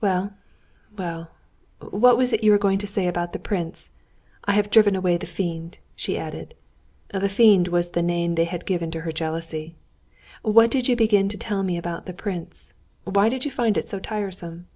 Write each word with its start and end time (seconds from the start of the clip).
"Well, 0.00 0.32
well, 0.96 1.30
what 1.80 2.16
was 2.16 2.32
it 2.32 2.42
you 2.42 2.52
were 2.52 2.56
going 2.56 2.78
to 2.78 2.86
say 2.86 3.06
about 3.06 3.34
the 3.34 3.38
prince? 3.38 3.90
I 4.44 4.52
have 4.54 4.70
driven 4.70 4.96
away 4.96 5.18
the 5.18 5.26
fiend," 5.26 5.76
she 5.94 6.16
added. 6.16 6.54
The 7.12 7.28
fiend 7.28 7.68
was 7.68 7.90
the 7.90 8.00
name 8.00 8.34
they 8.34 8.46
had 8.46 8.64
given 8.64 8.90
her 8.92 9.12
jealousy. 9.12 9.74
"What 10.40 10.70
did 10.70 10.88
you 10.88 10.96
begin 10.96 11.28
to 11.28 11.36
tell 11.36 11.64
me 11.64 11.76
about 11.76 12.06
the 12.06 12.14
prince? 12.14 12.72
Why 13.04 13.28
did 13.28 13.44
you 13.44 13.50
find 13.50 13.76
it 13.76 13.86
so 13.90 13.98
tiresome?" 14.00 14.68